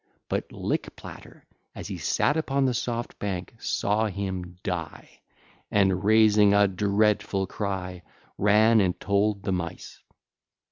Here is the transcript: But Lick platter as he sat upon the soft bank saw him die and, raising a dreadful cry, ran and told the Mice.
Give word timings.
But 0.29 0.51
Lick 0.51 0.95
platter 0.95 1.45
as 1.75 1.87
he 1.87 1.99
sat 1.99 2.35
upon 2.35 2.65
the 2.65 2.73
soft 2.73 3.19
bank 3.19 3.53
saw 3.59 4.07
him 4.07 4.57
die 4.63 5.21
and, 5.69 6.03
raising 6.03 6.55
a 6.55 6.67
dreadful 6.67 7.45
cry, 7.45 8.01
ran 8.35 8.81
and 8.81 8.99
told 8.99 9.43
the 9.43 9.51
Mice. 9.51 10.01